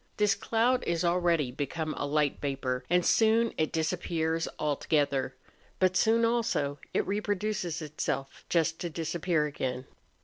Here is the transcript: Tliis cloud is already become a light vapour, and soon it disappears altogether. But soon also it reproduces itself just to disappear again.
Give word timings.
Tliis 0.17 0.39
cloud 0.39 0.83
is 0.87 1.05
already 1.05 1.51
become 1.51 1.93
a 1.95 2.07
light 2.07 2.41
vapour, 2.41 2.83
and 2.89 3.05
soon 3.05 3.53
it 3.55 3.71
disappears 3.71 4.47
altogether. 4.57 5.35
But 5.77 5.95
soon 5.95 6.25
also 6.25 6.79
it 6.91 7.05
reproduces 7.05 7.83
itself 7.83 8.43
just 8.49 8.79
to 8.79 8.89
disappear 8.89 9.45
again. 9.45 9.85